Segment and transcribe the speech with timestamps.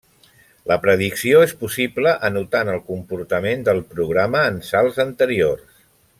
[0.69, 5.81] La predicció és possible anotant el comportament del programa en salts anteriors.